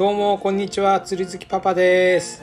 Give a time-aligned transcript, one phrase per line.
[0.00, 1.02] どうもこんにちは。
[1.02, 2.42] 釣り好きパパです、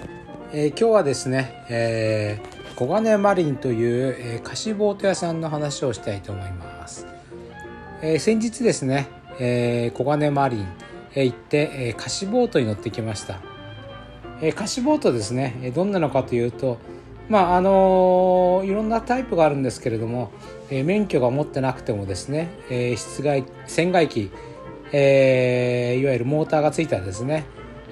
[0.54, 7.08] えー今日はですね、えー、小金マリンという、えー貸しボート屋さんの話をしたいと思います、
[8.04, 9.08] えー先日ですね、
[9.40, 10.68] えー小金マリン、
[11.16, 13.40] え行って、えー貸しボートに乗ってきました、
[14.40, 16.78] えー貸しボートですねえどんなのかというと
[17.28, 20.30] まああのーいろんなタイプがあるんですけれども、
[20.70, 24.30] えー免許が持ってなくてもですね、えー室外船外機
[24.92, 27.46] えーいわゆるモーターがついたですね、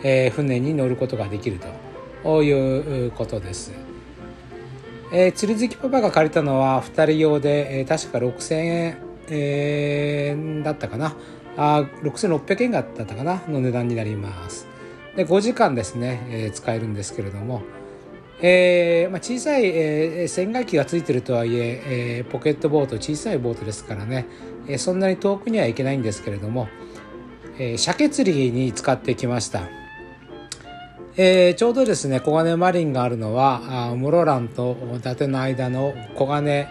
[0.04, 2.44] えー船に乗ることができると。
[2.44, 3.72] いうことです。
[5.12, 8.98] えー釣り好きパパが借りたのは2人用で、えー確か6000円、
[9.30, 11.16] えーだったかな。
[11.58, 13.42] あ6600円だったかな。
[13.48, 14.68] の値段になります。
[15.16, 17.62] で5時間ですね、えー使えるんですけれども、
[18.48, 24.28] えーまあ、小さい、えー船外機がついてるとはいええーポケットボート小さいボートですからね、
[24.68, 26.68] えそんなに遠くには行けないんですけれども、
[27.58, 29.68] えー鮭釣りに使ってきました、
[31.18, 36.68] えちょうどですね小金マリンがあるのはあ室蘭と伊達の間の小金、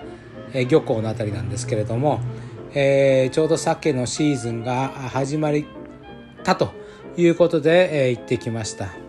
[0.52, 2.20] え漁港のあたりなんですけれども、
[2.72, 5.54] えちょうど鮭のシーズンが始まっ
[6.44, 6.70] たと
[7.16, 9.03] いうことで、え行ってきました。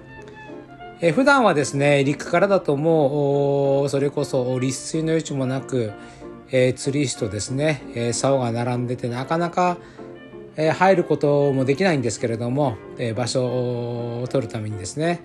[1.01, 5.91] えー普段はですね陸からだともうそれこそ立水の余地もなく、
[6.51, 9.77] えー釣り石とですね、えー竿が並んでてなかなか、
[10.55, 15.21] えー入ることもできないんですけれども、えー場所を取るためにですね、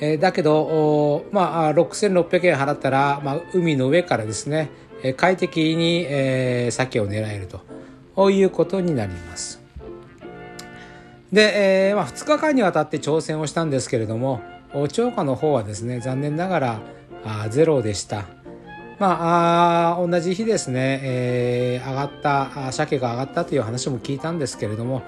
[0.00, 4.70] えーだけどまあ6600円払ったら、まあ、海の上からですね、
[5.02, 7.60] え快適に、えー鮭を狙えると
[8.14, 9.60] こういうことになります。
[11.32, 14.40] で、えーまあ、2日間にわたって挑戦をしたんですけれども
[14.92, 16.80] 超過の方はですね残念ながら
[17.24, 18.24] あゼロでした。
[18.98, 25.02] まあ、あ同じ日ですね、えー上がった鮭が上がったという話も聞いたんですけれども、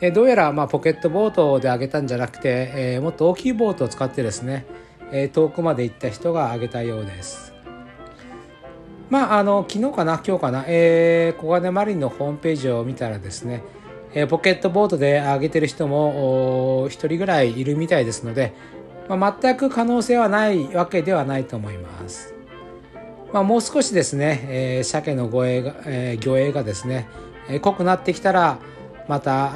[0.00, 4.66] えーどうやらまあポケットボートで上げたんじゃなくて、えーもっと大きいボートを使ってですね、
[5.10, 7.52] えー遠くまで行った人が上げたようです。
[9.10, 13.62] まあ、あの昨日かな今日かな、えー、小金マリンのホームページを見たらですね、
[14.14, 18.52] えーポケットボートで上げてる人もお一人ぐらいいるみたいですので、
[19.08, 22.34] まあ、全く可能性はないわけではないと思います。
[23.32, 27.08] まあ、もう少しですね、えー鮭の護衛が、えー魚影がですね、
[27.48, 28.58] えー濃くなってきたら
[29.08, 29.50] また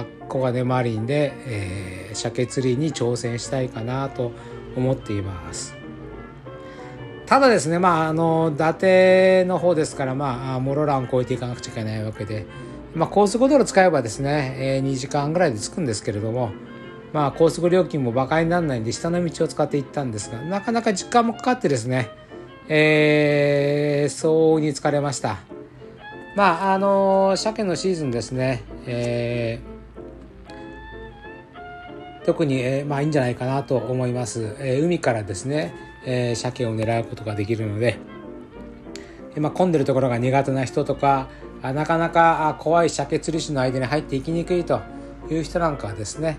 [0.00, 4.32] あ小金マリンで、えー鮭釣りに挑戦したいかなと
[4.76, 5.74] 思っています。
[7.26, 12.46] ただですね、まあ、あの、伊達の方ですから、まああ、室蘭を越えていかなくちゃいけないわけで、
[12.94, 16.52] まあ、高速道路使えばですね、えー2時間ぐらいで着くんですけれども、
[17.12, 22.10] まあ、高速料金も馬鹿にならないんで、下の道を使って行ったんですが、なかなか時間もかかってですね、
[22.68, 25.38] えー、相応に疲れました。
[26.36, 29.78] まあ、あの、鮭のシーズンですね、えー
[32.28, 34.54] 特に、えーまあいいんじゃないかなと思います。
[34.58, 35.72] えー海からですね、
[36.04, 37.96] えー鮭を狙うことができるので、
[39.34, 41.28] えーまあ、混んでるところが苦手な人とか
[41.62, 44.82] なかなか怖い鮭釣り師の間に入っていきにくいと
[45.30, 46.36] いう人なんかはですね、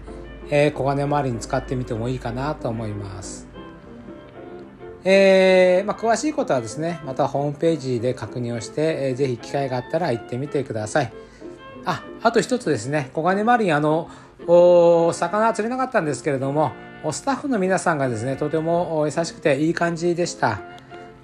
[0.49, 3.47] えー小金周りに使ってみてもいいかなと思います。
[5.05, 11.13] えーまあ、詳しいことはですねまたホームページで確認をして、えーぜひ機会があったら行ってみてください。
[11.85, 14.09] ああと一つですね小金マリンあの
[14.47, 16.71] お魚釣れなかったんですけれども
[17.03, 20.59] おスタッフの皆さんがですねとても優しくていい感じでした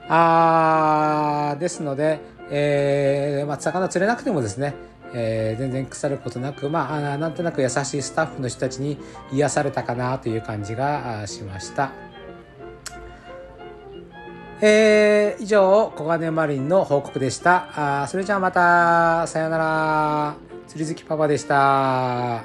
[0.08, 2.20] あーですので、
[2.50, 4.76] えーまあ、魚釣れなくてもですね、
[5.16, 8.98] えー全然腐ることなく、まああー、なんとなく優しいスタッフの人たちに
[9.32, 11.92] 癒されたかなという感じがしました。
[14.62, 18.04] えー以上小金マリンの報告でした。
[18.04, 20.36] あそれじゃあまたさようなら。
[20.68, 22.44] 釣り好きパパでした。